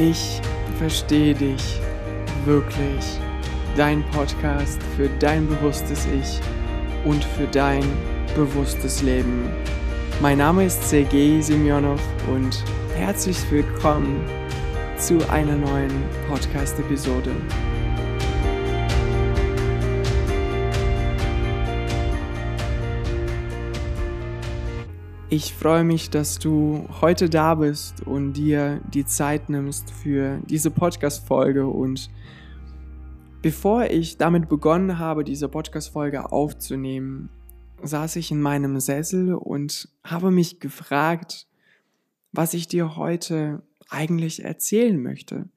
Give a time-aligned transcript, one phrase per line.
[0.00, 0.40] Ich
[0.78, 1.78] verstehe dich
[2.46, 3.20] wirklich.
[3.76, 6.40] Dein Podcast für dein bewusstes Ich
[7.04, 7.84] und für dein
[8.34, 9.50] bewusstes Leben.
[10.22, 12.00] Mein Name ist Sergei Semyonov
[12.32, 12.64] und
[12.96, 14.24] herzlich willkommen
[14.96, 15.92] zu einer neuen
[16.28, 17.32] Podcast-Episode.
[25.32, 30.72] Ich freue mich, dass du heute da bist und dir die Zeit nimmst für diese
[30.72, 31.68] Podcast-Folge.
[31.68, 32.10] Und
[33.40, 37.28] bevor ich damit begonnen habe, diese Podcast-Folge aufzunehmen,
[37.80, 41.46] saß ich in meinem Sessel und habe mich gefragt,
[42.32, 45.48] was ich dir heute eigentlich erzählen möchte.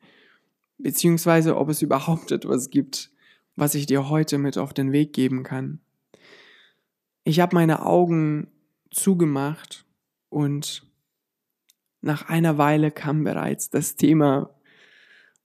[0.78, 3.10] Beziehungsweise ob es überhaupt etwas gibt,
[3.56, 5.80] was ich dir heute mit auf den Weg geben kann.
[7.24, 8.53] Ich habe meine Augen
[8.94, 9.86] zugemacht
[10.30, 10.90] und
[12.02, 14.54] nach einer Weile kam bereits das Thema,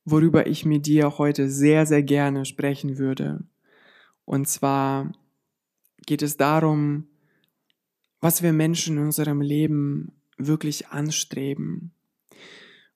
[0.04, 3.44] worüber ich mit dir heute sehr, sehr gerne sprechen würde.
[4.24, 5.12] Und zwar
[6.06, 7.08] geht es darum,
[8.20, 11.92] was wir Menschen in unserem Leben wirklich anstreben.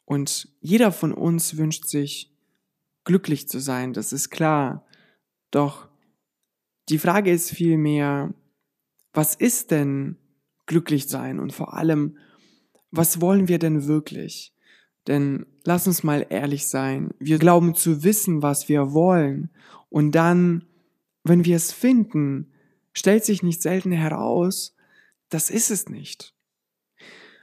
[0.05, 2.33] Und jeder von uns wünscht sich,
[3.05, 4.87] glücklich zu sein, das ist klar.
[5.51, 5.89] Doch
[6.89, 8.35] die Frage ist vielmehr,
[9.13, 10.17] was ist denn
[10.73, 12.17] glücklich sein und vor allem,
[12.91, 14.55] was wollen wir denn wirklich?
[15.07, 19.51] Denn lass uns mal ehrlich sein, wir glauben zu wissen, was wir wollen
[19.91, 20.65] und dann,
[21.25, 22.55] wenn wir es finden,
[22.95, 24.75] stellt sich nicht selten heraus,
[25.29, 26.35] das ist es nicht.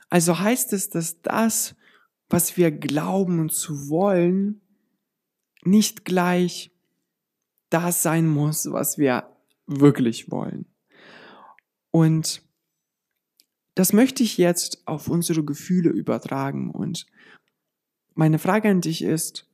[0.10, 1.76] Also heißt es, dass das,
[2.30, 4.62] was wir glauben zu wollen,
[5.64, 6.72] nicht gleich
[7.70, 9.30] das sein muss, was wir
[9.68, 10.66] wirklich wollen.
[11.92, 12.49] Und
[13.80, 17.06] das möchte ich jetzt auf unsere Gefühle übertragen und
[18.14, 19.50] meine Frage an dich ist,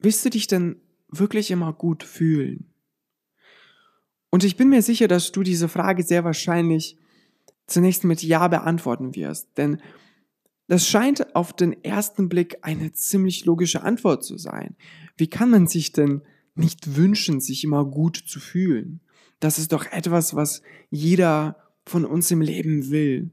[0.00, 2.74] willst du dich denn wirklich immer gut fühlen?
[4.28, 6.98] Und ich bin mir sicher, dass du diese Frage sehr wahrscheinlich
[7.66, 9.80] zunächst mit Ja beantworten wirst, denn
[10.66, 14.76] das scheint auf den ersten Blick eine ziemlich logische Antwort zu sein.
[15.16, 16.20] Wie kann man sich denn
[16.54, 19.00] nicht wünschen, sich immer gut zu fühlen?
[19.40, 23.30] Das ist doch etwas, was jeder von uns im Leben will.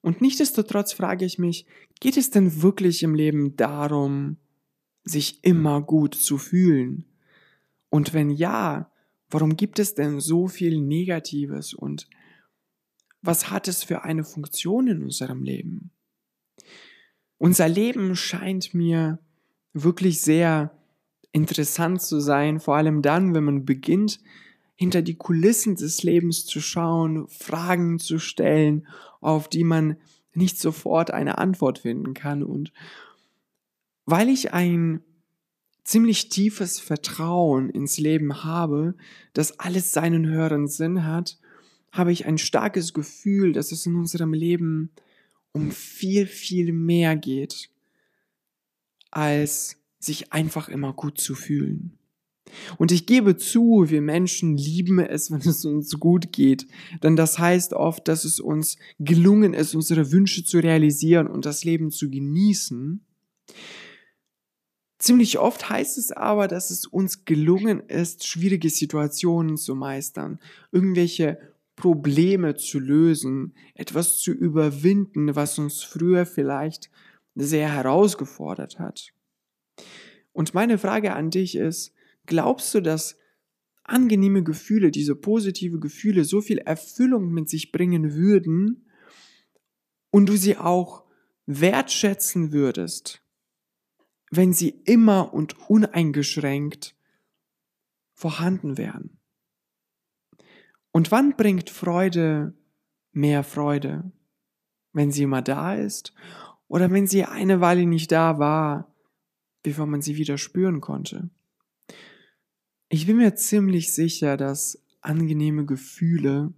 [0.00, 1.66] Und nichtsdestotrotz frage ich mich,
[2.00, 4.36] geht es denn wirklich im Leben darum,
[5.02, 7.04] sich immer gut zu fühlen?
[7.88, 8.90] Und wenn ja,
[9.30, 12.08] warum gibt es denn so viel Negatives und
[13.22, 15.90] was hat es für eine Funktion in unserem Leben?
[17.38, 19.18] Unser Leben scheint mir
[19.72, 20.76] wirklich sehr
[21.32, 24.20] interessant zu sein, vor allem dann, wenn man beginnt,
[24.76, 28.86] hinter die Kulissen des Lebens zu schauen, Fragen zu stellen,
[29.20, 29.96] auf die man
[30.34, 32.42] nicht sofort eine Antwort finden kann.
[32.42, 32.72] Und
[34.04, 35.02] weil ich ein
[35.82, 38.94] ziemlich tiefes Vertrauen ins Leben habe,
[39.32, 41.38] dass alles seinen höheren Sinn hat,
[41.90, 44.90] habe ich ein starkes Gefühl, dass es in unserem Leben
[45.52, 47.70] um viel, viel mehr geht,
[49.10, 51.96] als sich einfach immer gut zu fühlen.
[52.78, 56.66] Und ich gebe zu, wir Menschen lieben es, wenn es uns gut geht.
[57.02, 61.64] Denn das heißt oft, dass es uns gelungen ist, unsere Wünsche zu realisieren und das
[61.64, 63.04] Leben zu genießen.
[64.98, 70.40] Ziemlich oft heißt es aber, dass es uns gelungen ist, schwierige Situationen zu meistern,
[70.72, 71.38] irgendwelche
[71.76, 76.90] Probleme zu lösen, etwas zu überwinden, was uns früher vielleicht
[77.34, 79.12] sehr herausgefordert hat.
[80.32, 81.92] Und meine Frage an dich ist,
[82.26, 83.18] Glaubst du, dass
[83.84, 88.90] angenehme Gefühle, diese positive Gefühle so viel Erfüllung mit sich bringen würden
[90.10, 91.04] und du sie auch
[91.46, 93.22] wertschätzen würdest,
[94.30, 96.96] wenn sie immer und uneingeschränkt
[98.12, 99.18] vorhanden wären?
[100.90, 102.54] Und wann bringt Freude
[103.12, 104.10] mehr Freude?
[104.92, 106.14] Wenn sie immer da ist
[106.68, 108.94] oder wenn sie eine Weile nicht da war,
[109.62, 111.28] bevor man sie wieder spüren konnte?
[112.88, 116.52] Ich bin mir ziemlich sicher, dass angenehme Gefühle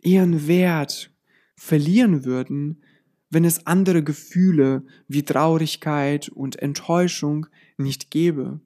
[0.00, 1.12] ihren Wert
[1.56, 2.82] verlieren würden,
[3.30, 8.60] wenn es andere Gefühle wie Traurigkeit und Enttäuschung nicht gäbe.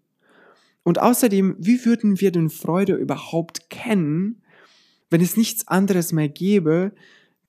[0.83, 4.43] Und außerdem, wie würden wir denn Freude überhaupt kennen,
[5.09, 6.95] wenn es nichts anderes mehr gäbe,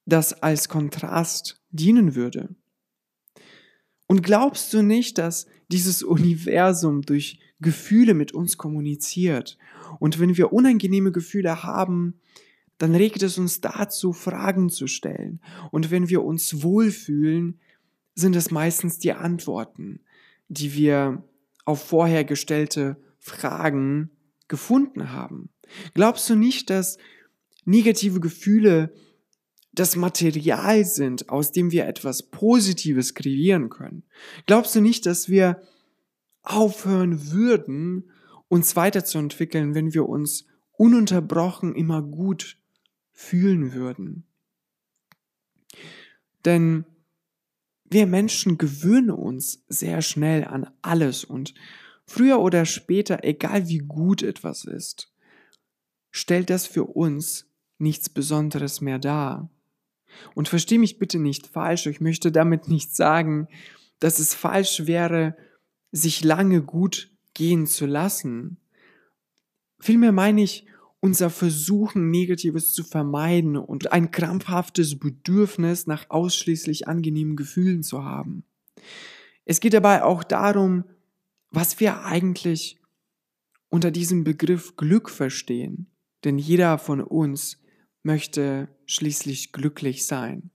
[0.06, 2.56] das als Kontrast dienen würde?
[4.08, 9.58] Und glaubst du nicht, dass dieses Universum durch Gefühle mit uns kommuniziert?
[10.00, 12.20] Und wenn wir unangenehme Gefühle haben,
[12.78, 15.40] dann regt es uns dazu, Fragen zu stellen.
[15.72, 17.60] Und wenn wir uns wohlfühlen,
[18.16, 20.02] sind es meistens die Antworten,
[20.48, 21.24] die wir
[21.66, 24.12] auf vorher gestellte Fragen
[24.48, 25.50] gefunden haben.
[25.94, 26.98] Glaubst du nicht, dass
[27.66, 28.94] negative Gefühle
[29.74, 34.04] das Material sind, aus dem wir etwas Positives kreieren können?
[34.46, 35.62] Glaubst du nicht, dass wir
[36.46, 38.12] aufhören würden,
[38.48, 42.58] uns weiterzuentwickeln, wenn wir uns ununterbrochen immer gut
[43.12, 44.26] fühlen würden?
[46.46, 46.86] Denn
[47.86, 51.54] wir Menschen gewöhnen uns sehr schnell an alles und
[52.06, 55.12] früher oder später, egal wie gut etwas ist,
[56.12, 57.48] stellt das für uns
[57.78, 59.50] nichts Besonderes mehr dar.
[60.34, 63.48] Und versteh mich bitte nicht falsch, ich möchte damit nicht sagen,
[64.00, 65.36] dass es falsch wäre,
[65.96, 68.58] sich lange gut gehen zu lassen.
[69.80, 70.66] Vielmehr meine ich,
[71.00, 78.44] unser Versuchen, Negatives zu vermeiden und ein krampfhaftes Bedürfnis nach ausschließlich angenehmen Gefühlen zu haben.
[79.46, 80.84] Es geht dabei auch darum,
[81.52, 82.80] was wir eigentlich
[83.70, 85.88] unter diesem Begriff Glück verstehen.
[86.24, 87.62] Denn jeder von uns
[88.04, 90.50] möchte schließlich glücklich sein.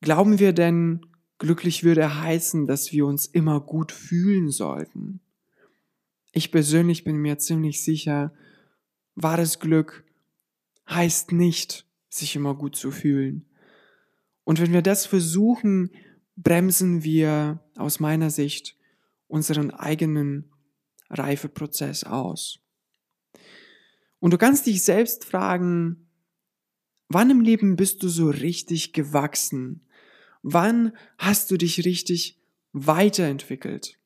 [0.00, 1.06] Glauben wir denn,
[1.38, 5.20] glücklich würde heißen, dass wir uns immer gut fühlen sollten?
[6.32, 8.32] Ich persönlich bin mir ziemlich sicher,
[9.14, 10.04] wahres Glück
[10.88, 13.44] heißt nicht, sich immer gut zu fühlen.
[14.44, 15.90] Und wenn wir das versuchen,
[16.36, 18.76] bremsen wir aus meiner Sicht
[19.26, 20.50] unseren eigenen
[21.10, 22.60] Reifeprozess aus.
[24.20, 26.08] Und du kannst dich selbst fragen,
[27.08, 29.86] wann im Leben bist du so richtig gewachsen?
[30.42, 32.40] Wann hast du dich richtig
[32.72, 33.98] weiterentwickelt?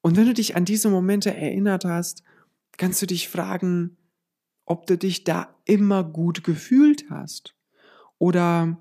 [0.00, 2.22] Und wenn du dich an diese Momente erinnert hast,
[2.76, 3.96] kannst du dich fragen,
[4.64, 7.54] ob du dich da immer gut gefühlt hast
[8.18, 8.78] oder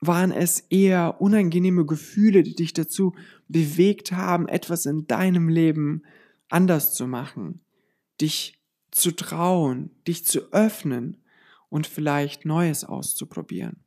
[0.00, 3.14] waren es eher unangenehme Gefühle, die dich dazu
[3.48, 6.02] bewegt haben, etwas in deinem Leben
[6.48, 7.60] anders zu machen,
[8.20, 11.22] dich zu trauen, dich zu öffnen
[11.68, 13.84] und vielleicht Neues auszuprobieren.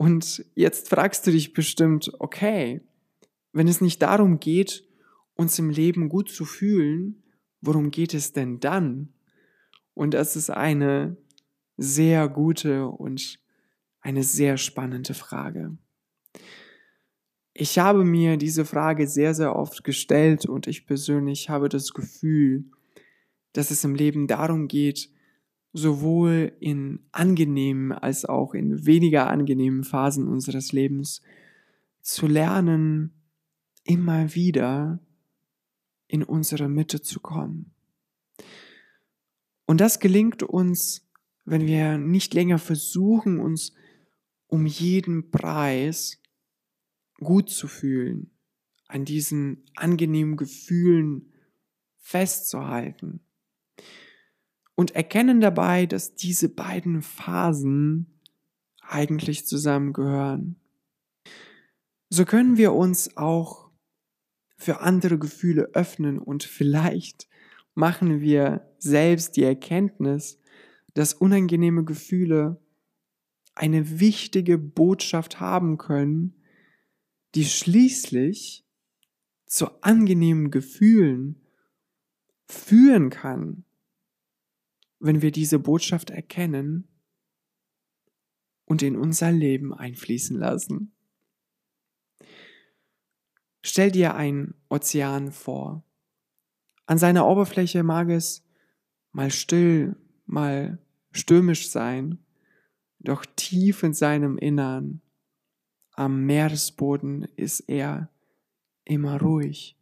[0.00, 2.80] Und jetzt fragst du dich bestimmt, okay,
[3.52, 4.88] wenn es nicht darum geht,
[5.34, 7.22] uns im Leben gut zu fühlen,
[7.60, 9.12] worum geht es denn dann?
[9.92, 11.18] Und das ist eine
[11.76, 13.40] sehr gute und
[14.00, 15.76] eine sehr spannende Frage.
[17.52, 22.64] Ich habe mir diese Frage sehr, sehr oft gestellt und ich persönlich habe das Gefühl,
[23.52, 25.10] dass es im Leben darum geht,
[25.72, 31.22] sowohl in angenehmen als auch in weniger angenehmen Phasen unseres Lebens
[32.00, 33.12] zu lernen,
[33.84, 35.00] immer wieder
[36.08, 37.72] in unsere Mitte zu kommen.
[39.66, 41.08] Und das gelingt uns,
[41.44, 43.72] wenn wir nicht länger versuchen, uns
[44.48, 46.20] um jeden Preis
[47.18, 48.32] gut zu fühlen,
[48.88, 51.32] an diesen angenehmen Gefühlen
[51.98, 53.20] festzuhalten
[54.80, 58.18] und erkennen dabei, dass diese beiden Phasen
[58.80, 60.56] eigentlich zusammengehören.
[62.08, 63.68] So können wir uns auch
[64.56, 67.28] für andere Gefühle öffnen und vielleicht
[67.74, 70.38] machen wir selbst die Erkenntnis,
[70.94, 72.58] dass unangenehme Gefühle
[73.54, 76.42] eine wichtige Botschaft haben können,
[77.34, 78.64] die schließlich
[79.44, 81.38] zu angenehmen Gefühlen
[82.48, 83.66] führen kann,
[85.00, 86.86] wenn wir diese Botschaft erkennen
[88.64, 90.92] und in unser Leben einfließen lassen.
[93.62, 95.84] Stell dir einen Ozean vor.
[96.86, 98.44] An seiner Oberfläche mag es
[99.12, 100.78] mal still, mal
[101.12, 102.24] stürmisch sein
[103.00, 105.00] doch tief in seinem Innern,
[105.92, 108.10] am Meeresboden, ist er
[108.84, 109.76] immer ruhig.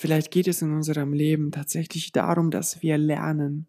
[0.00, 3.66] Vielleicht geht es in unserem Leben tatsächlich darum, dass wir lernen,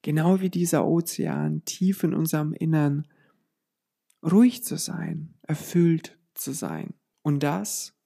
[0.00, 3.08] genau wie dieser Ozean, tief in unserem Innern,
[4.24, 6.94] ruhig zu sein, erfüllt zu sein.
[7.22, 7.98] Und das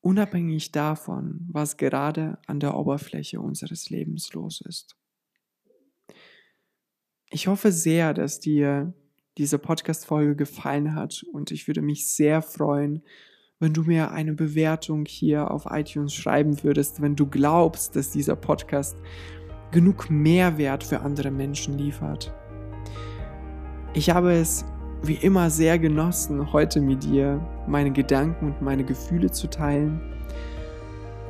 [0.00, 4.96] unabhängig davon, was gerade an der Oberfläche unseres Lebens los ist.
[7.28, 8.94] Ich hoffe sehr, dass dir
[9.36, 13.02] diese Podcast-Folge gefallen hat und ich würde mich sehr freuen,
[13.62, 18.34] wenn du mir eine Bewertung hier auf iTunes schreiben würdest, wenn du glaubst, dass dieser
[18.34, 18.96] Podcast
[19.70, 22.34] genug Mehrwert für andere Menschen liefert.
[23.94, 24.64] Ich habe es
[25.04, 30.00] wie immer sehr genossen, heute mit dir meine Gedanken und meine Gefühle zu teilen.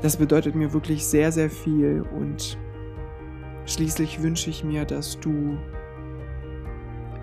[0.00, 2.56] Das bedeutet mir wirklich sehr, sehr viel und
[3.66, 5.58] schließlich wünsche ich mir, dass du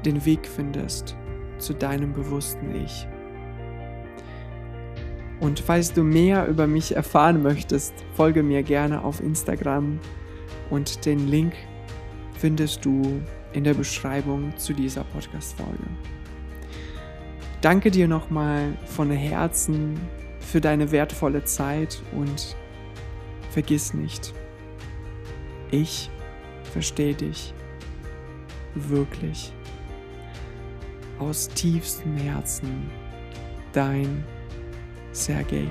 [0.06, 1.18] den Weg findest
[1.58, 3.08] zu deinem bewussten Ich.
[5.40, 10.00] Und falls du mehr über mich erfahren möchtest, folge mir gerne auf Instagram
[10.70, 11.54] und den Link
[12.38, 13.22] findest du
[13.54, 15.88] in der Beschreibung zu dieser Podcast-Folge.
[17.62, 20.00] Danke dir nochmal von Herzen
[20.40, 22.56] für deine wertvolle Zeit und
[23.50, 24.34] vergiss nicht,
[25.72, 26.10] ich
[26.72, 27.54] verstehe dich
[28.76, 29.54] wirklich
[31.20, 32.90] aus tiefstem Herzen.
[33.74, 34.24] Dein
[35.12, 35.68] Sergei.